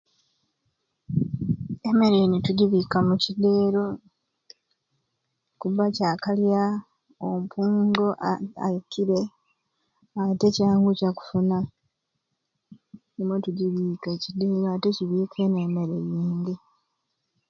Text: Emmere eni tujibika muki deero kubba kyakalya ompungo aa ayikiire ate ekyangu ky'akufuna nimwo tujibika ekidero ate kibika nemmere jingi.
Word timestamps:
Emmere 1.89 2.17
eni 2.25 2.37
tujibika 2.45 2.97
muki 3.07 3.31
deero 3.41 3.85
kubba 5.59 5.85
kyakalya 5.95 6.63
ompungo 7.29 8.07
aa 8.29 8.41
ayikiire 8.65 9.19
ate 10.21 10.45
ekyangu 10.49 10.89
ky'akufuna 10.97 11.57
nimwo 13.15 13.35
tujibika 13.45 14.07
ekidero 14.15 14.55
ate 14.73 14.89
kibika 14.97 15.41
nemmere 15.47 15.97
jingi. 16.11 16.55